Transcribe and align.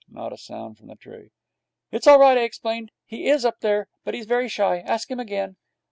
Not 0.09 0.33
a 0.33 0.37
sound 0.39 0.79
from 0.79 0.87
the 0.87 0.95
tree. 0.95 1.29
'It's 1.91 2.07
all 2.07 2.17
right,' 2.17 2.35
I 2.35 2.41
explained, 2.41 2.91
'he 3.05 3.27
is 3.27 3.45
up 3.45 3.59
there, 3.59 3.87
but 4.03 4.15
he's 4.15 4.25
very 4.25 4.49
shy. 4.49 4.79
Ask 4.79 5.11
him 5.11 5.19
again.' 5.19 5.57